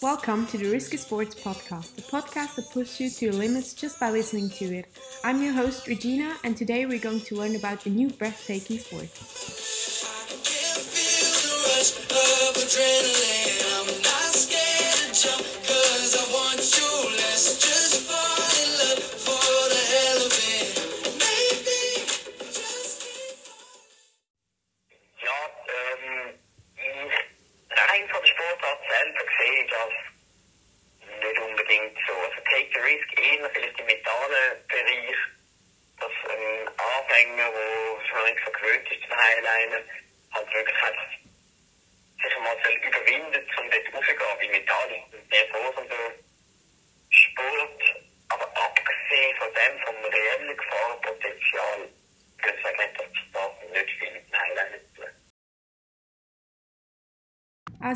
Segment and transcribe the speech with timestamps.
[0.00, 3.98] Welcome to the Risky Sports Podcast, the podcast that pushes you to your limits just
[3.98, 4.86] by listening to it.
[5.24, 9.57] I'm your host, Regina, and today we're going to learn about a new breathtaking sport.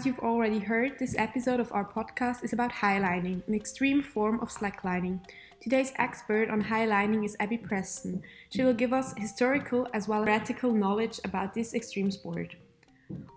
[0.03, 4.41] As you've already heard, this episode of our podcast is about highlining, an extreme form
[4.41, 5.21] of slacklining.
[5.61, 8.21] Today's expert on highlining is Abby Preston.
[8.51, 12.57] She will give us historical as well as practical knowledge about this extreme sport.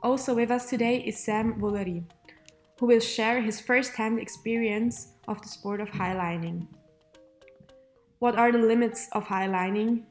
[0.02, 2.04] Also with us today is Sam Volery,
[2.80, 6.66] who will share his first-hand experience of the sport of highlining.
[8.18, 10.02] What are the limits of highlining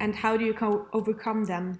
[0.00, 1.78] and how do you co- overcome them?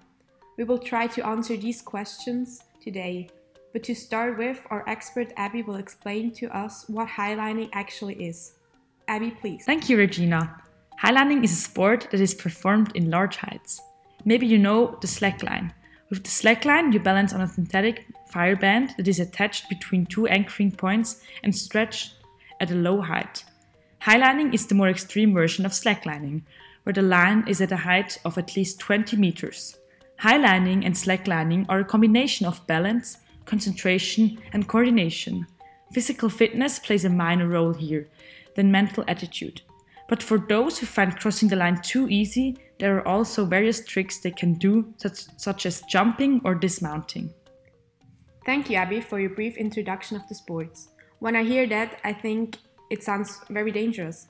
[0.56, 3.30] We will try to answer these questions today.
[3.76, 8.54] But to start with, our expert Abby will explain to us what highlining actually is.
[9.06, 9.66] Abby, please.
[9.66, 10.62] Thank you, Regina.
[10.98, 13.82] Highlining is a sport that is performed in large heights.
[14.25, 15.75] Maybe you know the slackline.
[16.09, 20.26] With the slackline, you balance on a synthetic fire band that is attached between two
[20.26, 22.15] anchoring points and stretched
[22.60, 23.44] at a low height.
[24.00, 26.44] Highlining is the more extreme version of slacklining,
[26.84, 29.76] where the line is at a height of at least 20 meters.
[30.19, 35.46] Highlining and slacklining are a combination of balance, concentration, and coordination.
[35.92, 38.08] Physical fitness plays a minor role here
[38.54, 39.62] than mental attitude.
[40.08, 44.18] But for those who find crossing the line too easy, there are also various tricks
[44.18, 47.32] they can do, such, such as jumping or dismounting.
[48.44, 50.88] Thank you, Abby, for your brief introduction of the sports.
[51.18, 52.58] When I hear that, I think
[52.90, 54.28] it sounds very dangerous.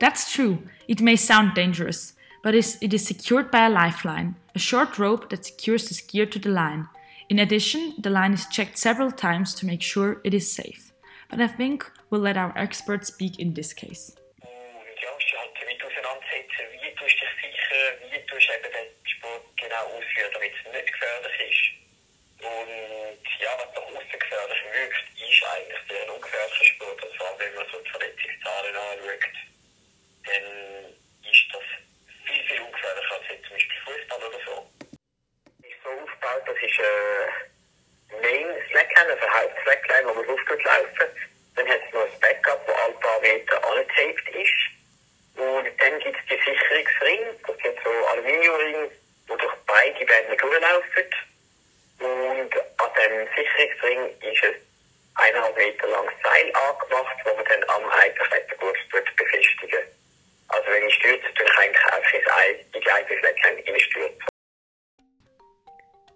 [0.00, 0.58] That's true,
[0.88, 5.44] it may sound dangerous, but it is secured by a lifeline, a short rope that
[5.44, 6.88] secures the skier to the line.
[7.32, 10.92] In addition, the line is checked several times to make sure it is safe.
[11.30, 14.14] But I think we'll let our expert speak in this case.
[31.32, 31.62] Ist das
[32.26, 33.81] viel, viel ungefährlicher als jetzt zum Beispiel
[36.46, 41.08] das ist äh, Main Slackline, also Haupt-Slackline, wo man drauf laufen.
[41.56, 44.72] Dann hat es noch ein Backup, das alle paar Meter angetaped ist.
[45.36, 48.90] Und dann gibt es die Sicherungsring, das sind so Aluminiumring,
[49.28, 51.10] wo durch beide Bänder durchlaufen.
[52.00, 54.54] Und an dem Sicherungsring ist ein
[55.14, 59.86] eineinhalb Meter langes Seil angemacht, wo man dann am Eiterklettergurt tut befestigen.
[60.48, 64.31] Also wenn ich stürze, tue ich eigentlich einfach ins Ei, in die eigene Slackline reinstürzen.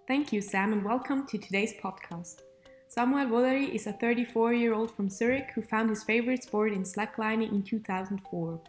[0.07, 2.43] Thank you, Sam, and welcome to today's podcast.
[2.87, 6.83] Samuel Volery is a 34 year old from Zurich who found his favorite sport in
[6.83, 8.61] slacklining in 2004.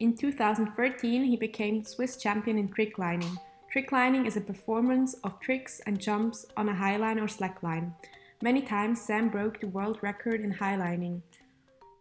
[0.00, 3.36] In 2013, he became Swiss champion in tricklining.
[3.72, 7.94] Tricklining is a performance of tricks and jumps on a highline or slackline.
[8.42, 11.22] Many times, Sam broke the world record in highlining.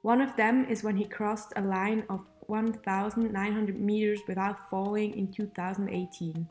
[0.01, 5.31] One of them is when he crossed a line of 1,900 meters without falling in
[5.31, 6.47] 2018.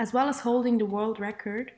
[0.00, 1.72] As well as holding the world record,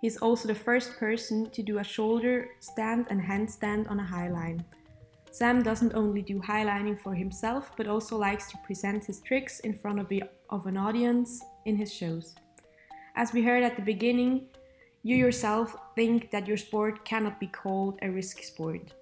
[0.00, 4.64] he's also the first person to do a shoulder stand and handstand on a highline.
[5.32, 9.74] Sam doesn't only do highlining for himself, but also likes to present his tricks in
[9.74, 12.36] front of, the, of an audience in his shows.
[13.16, 14.46] As we heard at the beginning,
[15.02, 18.94] you yourself think that your sport cannot be called a risky sport.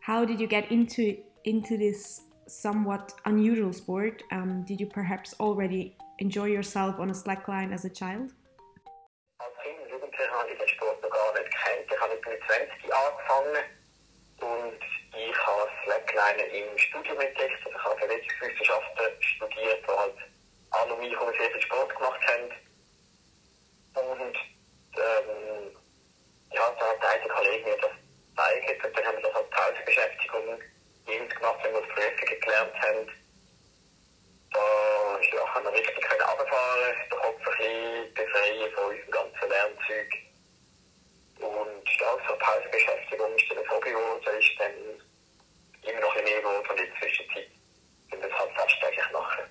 [0.00, 4.22] How did you get into into this somewhat unusual sport.
[4.30, 8.30] Um, did you perhaps already enjoy yourself on a slackline as a child?
[9.42, 11.86] Als Kind und Jugendlicher habe ich den Sport noch gar nicht gekannt.
[11.90, 13.56] Ich habe mit 20 angefangen
[14.38, 14.80] und
[15.18, 17.58] ich habe Slackline im Studium entdeckt.
[17.64, 20.18] Also ich habe Verletzungswissenschaften studiert, wo halt
[20.70, 22.48] alle mich sehr viel Sport gemacht haben.
[23.94, 24.36] Und
[24.94, 25.76] ähm,
[26.54, 27.90] ja, da hat eine Kollege mir das
[28.30, 30.62] gezeigt und dann haben wir das als Pausenbeschäftigung
[31.06, 33.10] jedes gemacht, wenn wir das Prüfungen gelernt haben.
[35.32, 39.48] Da ja, haben wir richtig können runterfahren, den Kopf ein bisschen befreien von unserem ganzen
[39.48, 40.10] Lernzeug.
[41.40, 44.72] Und ja, so Pausenbeschäftigung ist dann ein Hobby geworden, ist dann
[45.88, 47.48] immer noch ein mehr geworden und in der Zwischenzeit
[48.10, 49.44] sind es halt fast täglich machen.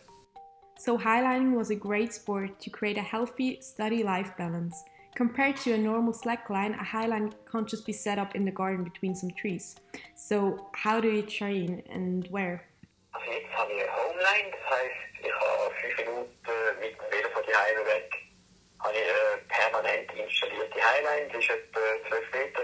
[0.77, 4.83] So, highlining was a great sport to create a healthy study life balance.
[5.15, 8.83] Compared to a normal slackline, a highline can't just be set up in the garden
[8.83, 9.75] between some trees.
[10.15, 12.61] So, how do you train and where?
[13.13, 14.69] Also jetzt habe ich eine Homeline, das
[18.91, 21.79] Habe ich eine permanent installierte Highline, die ist etwa
[22.09, 22.60] 12 Meter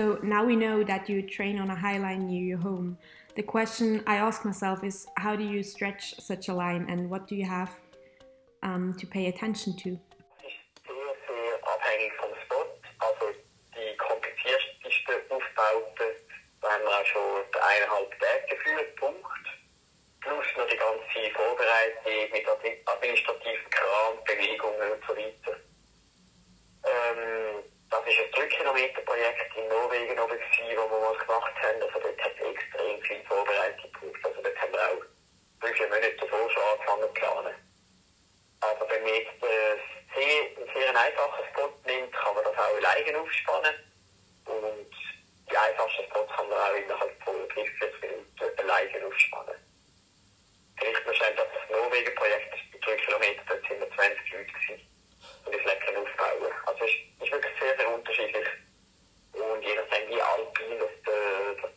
[0.00, 2.96] So, now we know that you train on a high line near your home.
[3.36, 7.28] The question I ask myself is how do you stretch such a line and what
[7.28, 7.70] do you have
[8.62, 9.98] um, to pay attention to?
[24.80, 25.60] Und so weiter.
[26.88, 31.82] Ähm, das ist ein 3-Kilometer-Projekt in Norwegen oben wo wir was gemacht haben.
[31.82, 34.24] Also dort hat es extrem viel Vorbereitung gebraucht.
[34.24, 35.04] Also dort haben wir auch
[35.60, 37.54] drei, vier Monate davor schon angefangen zu planen.
[38.60, 39.76] Aber wenn man jetzt äh,
[40.16, 43.74] sehr, einen sehr einfachen Spot nimmt, kann man das auch alleine aufspannen.
[44.46, 44.90] Und
[45.50, 49.56] die einfachsten Spots kann man auch innerhalb von 30, 40 Minuten alleine aufspannen.
[50.78, 54.86] Vielleicht noch schnell das Norwegen-Projekt, 3 Kilometer, dort sind wir 20 Leute gewesen.
[55.44, 56.52] Und das Lecken aufbauen.
[56.66, 58.48] Also es ist, ist wirklich sehr, sehr unterschiedlich.
[59.32, 60.90] Und je nachdem, wie alpin das,
[61.62, 61.70] das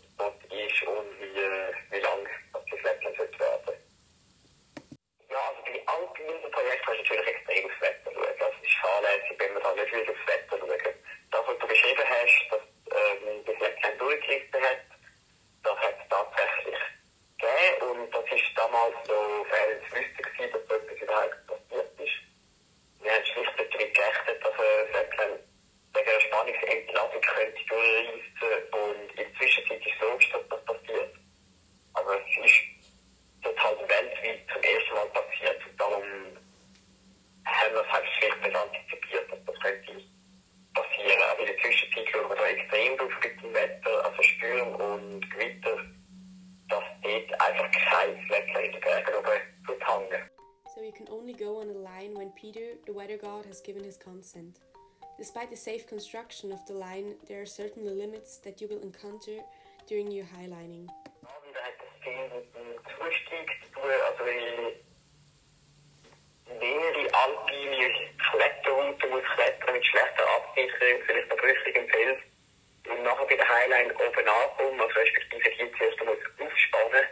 [43.00, 43.10] Also
[44.76, 45.78] und Gewitter,
[46.70, 48.72] dass dort einfach kein in
[49.88, 50.30] hängen.
[50.76, 53.84] So you can only go on a line when Peter, the weather god, has given
[53.84, 54.60] his consent.
[55.18, 59.44] Despite the safe construction of the line, there are certain limits that you will encounter
[59.88, 60.90] during your highlining.
[72.90, 77.06] Und nachher bei der Highline oben ankommen, also respektive die zuerst einmal aufspannen,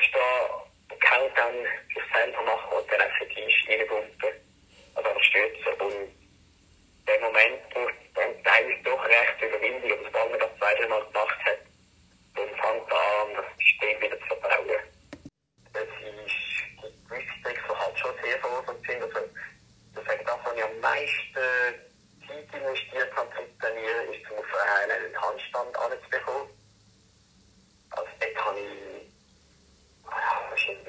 [0.00, 4.30] Wetter aufstehen, einen Countdown sich selber machen und dann einfach in die Eis reinbumpen.
[4.94, 5.72] Also einfach stürzen.
[5.80, 6.08] Und
[7.06, 9.92] der Moment braucht dann teilweise doch recht Überwindung.
[9.92, 11.58] Aber sobald man das zwei, drei Mal gemacht hat,
[12.34, 14.82] dann fängt an, das System wieder zu verbauen.
[15.72, 16.36] Das ist
[16.82, 19.02] die gewisse Tricks, die halt schon sehr fordernd sind.
[19.02, 19.20] Also,
[19.94, 21.34] das ist das, was ich am meisten
[22.26, 26.48] Zeit investiert habe zum Trainieren, ist, um auf einen, einen Handstand anzubekommen.
[27.90, 29.10] Also dort habe ich
[30.06, 30.86] ah, wahrscheinlich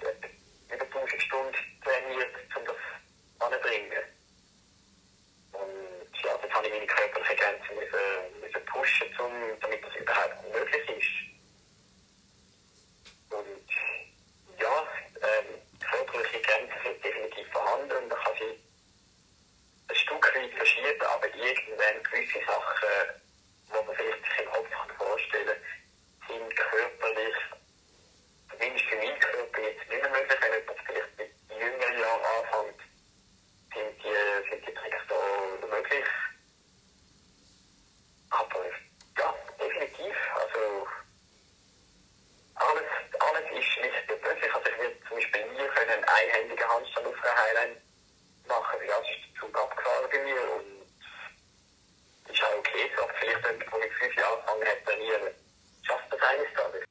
[0.00, 2.76] etwa über 1000 Stunden trainiert, um das
[3.38, 4.04] anzubringen.
[5.52, 8.66] Und ja, dort habe ich meine körperliche Grenzen müssen, müssen
[9.28, 11.08] pushen, um, damit das überhaupt möglich ist.
[13.30, 13.70] Und
[14.58, 14.86] ja,
[15.22, 18.58] ähm, körperliche Grenzen sind definitiv vorhanden und man kann sie
[19.88, 23.22] ein Stück weit verschieben, aber irgendwann gewisse Sachen,
[23.66, 27.36] die man vielleicht sich im Kopf kann vorstellen kann, sind körperlich,
[28.50, 32.80] zumindest für meinen Körper jetzt nicht mehr möglich, wenn jemand vielleicht mit jüngeren Jahren anfängt,
[33.74, 36.08] sind die, sind die Tricks da möglich.
[38.30, 38.64] Aber
[39.18, 40.86] ja, definitiv, also
[42.54, 42.84] alles,
[43.20, 44.54] alles ist schlicht und plötzlich.
[44.54, 45.68] Also ich würde zum Beispiel nie
[46.68, 47.76] Handstand auf Highline
[48.46, 48.78] machen.
[48.86, 50.68] Ja, es ist der Zug abgefahren bei mir und
[52.32, 52.90] ist auch okay.
[53.18, 55.34] Vielleicht fünf Jahren angefangen trainieren,
[55.82, 56.84] schafft das eines Tages.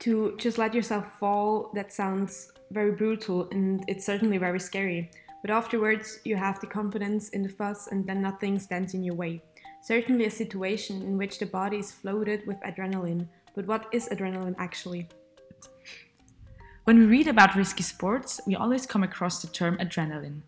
[0.00, 5.10] To just let yourself fall, that sounds very brutal and it's certainly very scary.
[5.42, 9.14] But afterwards, you have the confidence in the fuss and then nothing stands in your
[9.14, 9.42] way.
[9.82, 13.28] Certainly a situation in which the body is floated with adrenaline.
[13.54, 15.08] But what is adrenaline actually?
[16.86, 20.42] When we read about risky sports, we always come across the term adrenaline.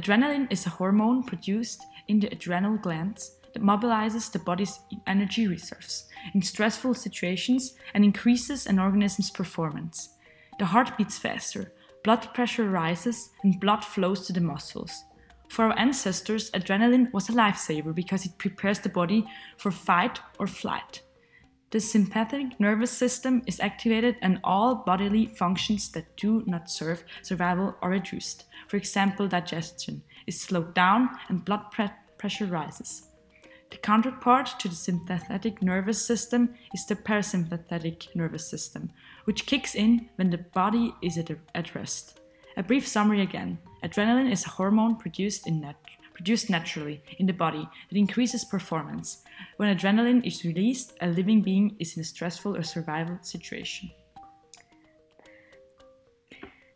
[0.00, 6.08] Adrenaline is a hormone produced in the adrenal glands that mobilizes the body's energy reserves
[6.32, 10.14] in stressful situations and increases an organism's performance.
[10.58, 15.04] The heart beats faster, blood pressure rises, and blood flows to the muscles.
[15.50, 19.26] For our ancestors, adrenaline was a lifesaver because it prepares the body
[19.58, 21.02] for fight or flight.
[21.72, 27.76] The sympathetic nervous system is activated and all bodily functions that do not serve survival
[27.80, 28.44] are reduced.
[28.68, 31.88] For example, digestion is slowed down and blood pre-
[32.18, 33.08] pressure rises.
[33.70, 38.90] The counterpart to the sympathetic nervous system is the parasympathetic nervous system,
[39.24, 42.20] which kicks in when the body is at, rest.
[42.58, 45.76] A brief summary again adrenaline is a hormone produced, in nat-
[46.14, 49.22] produced naturally in the body that increases performance.
[49.56, 53.90] When adrenaline is released, a living being is in a stressful or survival situation.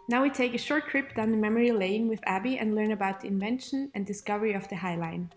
[0.08, 3.20] Now we take a short trip down the memory lane with Abby and learn about
[3.20, 5.32] the invention and discovery of the High Line.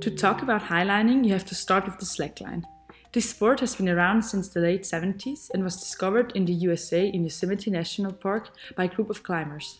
[0.00, 2.64] To talk about highlining, you have to start with the slackline.
[3.14, 7.06] This sport has been around since the late 70s and was discovered in the USA
[7.06, 9.78] in Yosemite National Park by a group of climbers.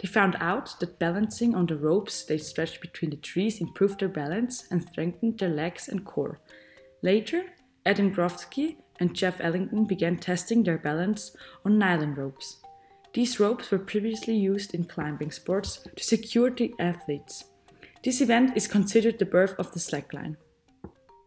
[0.00, 4.08] They found out that balancing on the ropes they stretched between the trees improved their
[4.08, 6.40] balance and strengthened their legs and core.
[7.02, 7.44] Later,
[7.86, 12.56] Adam Grosowsky and Jeff Ellington began testing their balance on nylon ropes.
[13.14, 17.44] These ropes were previously used in climbing sports to secure the athletes.
[18.02, 20.34] This event is considered the birth of the slackline.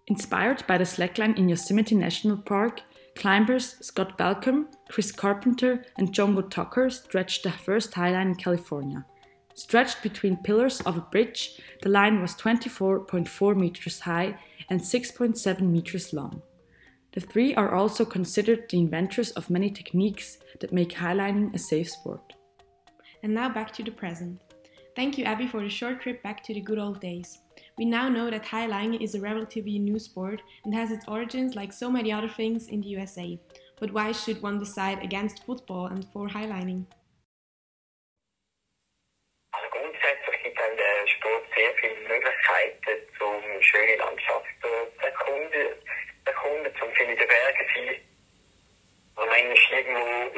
[0.07, 2.81] Inspired by the slackline in Yosemite National Park,
[3.15, 9.03] climbers Scott Balcom, Chris Carpenter, and Jongo Tucker stretched the first high line in California.
[9.55, 14.37] Stretched between pillars of a bridge, the line was 24.4 meters high
[14.69, 16.41] and 6.7 meters long.
[17.13, 21.89] The three are also considered the inventors of many techniques that make highlining a safe
[21.89, 22.33] sport.
[23.23, 24.41] And now back to the present.
[24.95, 27.39] Thank you, Abby, for the short trip back to the good old days.
[27.77, 31.73] We now know that highlining is a relatively new sport and has its origins like
[31.73, 33.37] so many other things in the USA.
[33.79, 36.85] But why should one decide against football and for highlining?
[39.51, 41.29] Also grundsätzlich gibt man irgendwo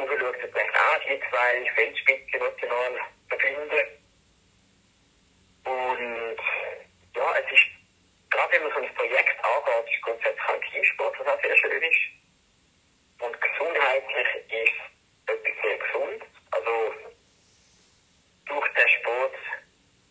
[0.09, 1.59] hochschaut, dann denkt ah, die zwei
[2.67, 3.85] noch verbinden.
[5.65, 6.37] Und
[7.15, 7.67] ja, es ist,
[8.77, 11.83] gerade wenn man so ein Projekt angeht, ist grundsätzlich ein Teamsport, was auch sehr schön
[11.83, 11.99] ist.
[13.19, 14.73] Und gesundheitlich ist
[15.27, 16.23] etwas sehr gesund.
[16.51, 16.93] Also
[18.45, 19.35] durch den Sport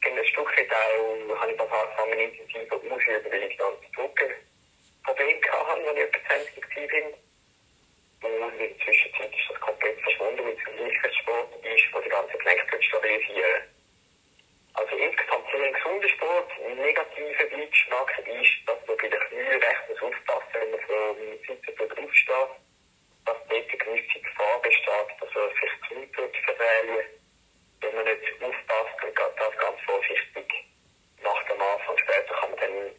[0.02, 4.04] ging ein Stück weit auch, habe ich das angefangen intensiv ausüben, weil ich dann das
[4.04, 7.26] Rückenproblem hatte, als ich etwa 20 war.
[8.22, 12.08] Und in der Zwischenzeit ist das komplett verschwunden, weil es ein Leichtsport ist, der die
[12.08, 13.62] ganze Gelenke stabilisieren
[14.74, 16.50] Also insgesamt sehr ein gesunder Sport.
[16.64, 21.16] Ein negativer Beigeschmack ist, dass man bei den Knien recht muss aufpassen wenn man vom
[21.46, 22.50] Sitzen aufsteht,
[23.24, 26.08] dass dort eine gewisse Gefahr besteht, dass man sich das Knie
[26.44, 27.04] verdrehen
[27.80, 30.48] wenn man nicht aufpasst und das ganz vorsichtig
[31.22, 31.98] macht am Anfang.
[31.98, 32.96] Später kann man dann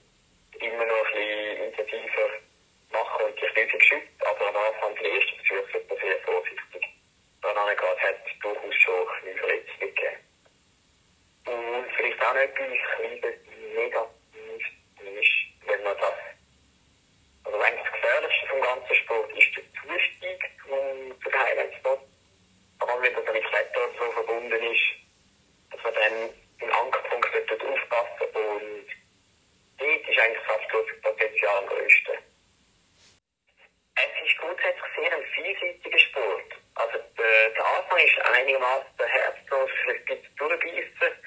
[0.61, 2.29] immer noch ein bisschen intensiver
[2.91, 6.83] machen und sich nicht geschützt, aber am Anfang die ersten Versuche sollte man sehr vorsichtig
[7.41, 7.87] daran gehen.
[7.97, 10.27] Es hat durchaus schon ein bisschen Verletzungen gegeben.
[11.47, 13.35] Und vielleicht auch noch etwas kleines
[13.73, 14.61] negativ
[14.99, 16.13] ist, wenn man das,
[17.45, 22.03] also eigentlich das Gefährlichste vom ganzen Sport ist der Zustieg zum, zu den Highlight-Spots.
[22.79, 24.83] Vor allem, wenn das mit Klettern so verbunden ist,
[25.71, 28.87] dass man dann im Ankerpunkt dort aufpassen und
[29.77, 32.17] dort ist eigentlich das Absturzpotenzial am größten.
[33.95, 36.57] Es ist grundsätzlich sehr ein vielseitiger Sport.
[36.75, 41.17] Also der, der Anfang ist einigermaßen herzlos, vielleicht gibt es durchbeissen.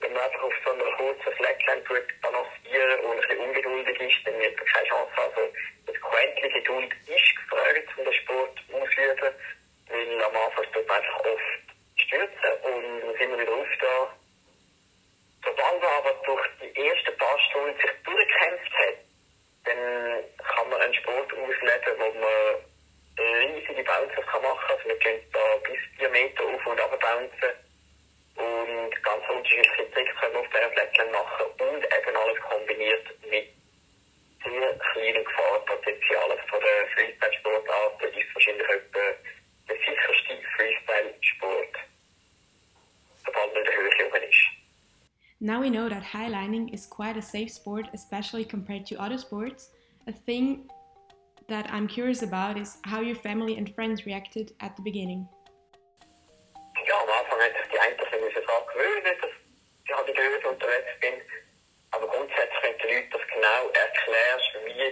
[0.00, 1.82] Wenn man einfach auf so einer kurzen Slackline
[2.22, 5.34] balancieren und ein bisschen ungeduldig ist, dann wird man keine Chance haben.
[5.34, 5.52] Also
[5.86, 9.34] das Quäntchen Geduld ist gefragt, um den Sport auszuüben,
[9.88, 14.08] weil am Anfang tut man einfach oft stürzen und muss immer wieder aufstehen.
[15.44, 18.98] Sobald man aber durch die ersten paar Stunden sich durchgekämpft hat,
[19.64, 22.68] dann kann man einen Sport ausleben, wo man
[23.18, 24.76] riesige Bounces kann machen kann.
[24.76, 27.54] Also man könnte da bis 4 Meter auf und ab bouncen
[28.34, 33.46] und ganz unterschiedliche Tricks können auf Fläche machen und eben alles kombiniert mit
[34.42, 36.30] sehr kleinem Gefahrenpotenzial.
[36.30, 39.04] Also von der Freestyle-Sportarten ist wahrscheinlich etwa
[39.68, 41.74] der sicherste Freestyle-Sport,
[43.24, 44.48] sobald man in der Höhe oben ist.
[45.40, 49.70] Now we know that highlining is quite a safe sport, especially compared to other sports.
[50.08, 50.68] A thing
[51.46, 55.28] that I'm curious about is how your family and friends reacted at the beginning.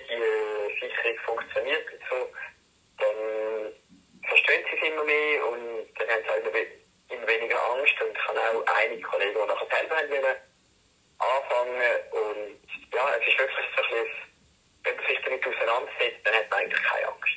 [0.00, 2.28] Die äh, Sicherung funktioniert und so,
[2.98, 3.18] dann
[4.28, 7.94] verstehen sie es immer mehr und dann haben sie immer, we- immer weniger Angst.
[8.02, 10.36] Und ich habe auch einige Kollegen, die nachher selber haben
[11.18, 11.80] anfangen
[12.12, 12.60] und
[12.92, 14.06] ja, es ist wirklich so ein bisschen,
[14.84, 17.36] wenn man sich damit auseinandersetzt, dann hat man eigentlich keine Angst.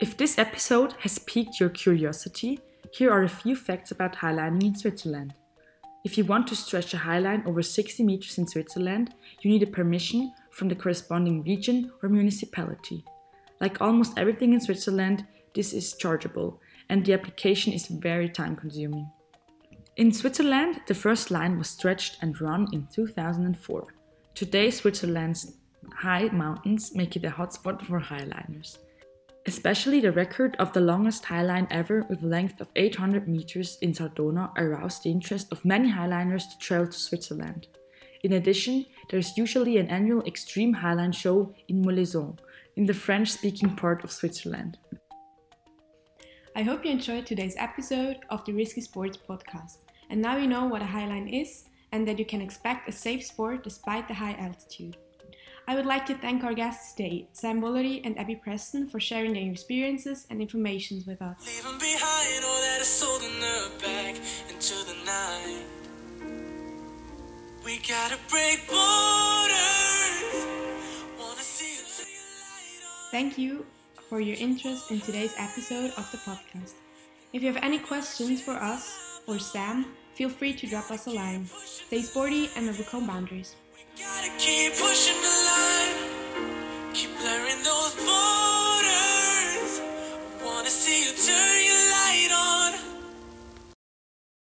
[0.00, 2.60] If this episode has piqued your curiosity,
[2.92, 5.34] here are a few facts about highlining in Switzerland.
[6.04, 9.68] If you want to stretch a highline over 60 meters in Switzerland, you need a
[9.68, 13.04] permission from the corresponding region or municipality.
[13.60, 19.08] Like almost everything in Switzerland, this is chargeable, and the application is very time consuming.
[19.96, 23.86] In Switzerland, the first line was stretched and run in 2004.
[24.34, 25.52] Today, Switzerland's
[25.94, 28.78] high mountains make it a hotspot for highliners.
[29.44, 33.92] Especially the record of the longest highline ever with a length of 800 meters in
[33.92, 37.66] Sardona aroused the interest of many highliners to travel to Switzerland.
[38.22, 42.38] In addition, there is usually an annual extreme highline show in Moléson,
[42.76, 44.78] in the French speaking part of Switzerland.
[46.54, 49.78] I hope you enjoyed today's episode of the Risky Sports podcast.
[50.10, 53.24] And now you know what a highline is and that you can expect a safe
[53.24, 54.96] sport despite the high altitude.
[55.68, 59.32] I would like to thank our guests today, Sam Volery and Abby Preston, for sharing
[59.32, 61.38] their experiences and information with us.
[61.46, 64.16] Leaving behind all that is holding her back
[64.50, 65.64] into the night.
[67.64, 70.46] We gotta break borders.
[71.16, 71.84] Wanna see you
[72.42, 73.10] light on.
[73.12, 73.64] Thank you
[74.08, 76.74] for your interest in today's episode of the podcast.
[77.32, 81.10] If you have any questions for us or Sam, feel free to drop us a
[81.10, 81.46] line.
[81.46, 83.54] Stay sporty and overcome boundaries.
[83.98, 86.94] Gotta keep pushing the line.
[86.94, 88.41] Keep blurring those borders.